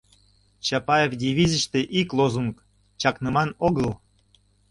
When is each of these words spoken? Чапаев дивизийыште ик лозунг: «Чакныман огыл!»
Чапаев 0.65 1.11
дивизийыште 1.23 1.79
ик 1.99 2.09
лозунг: 2.17 2.55
«Чакныман 3.01 3.49
огыл!» 3.67 3.89